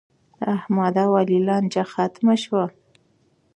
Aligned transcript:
د 0.37 0.39
احمد 0.57 0.95
او 1.03 1.11
علي 1.19 1.39
لانجه 1.47 1.83
ختمه 1.93 2.35
شوه. 2.43 2.63